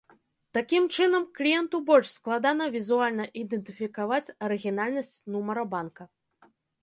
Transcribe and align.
Такім 0.57 0.83
чынам, 0.99 1.25
кліенту 1.39 1.81
больш 1.89 2.07
складана 2.19 2.65
візуальна 2.77 3.23
ідэнтыфікаваць 3.43 4.33
арыгінальнасць 4.49 5.15
нумара 5.35 5.63
банка. 5.75 6.03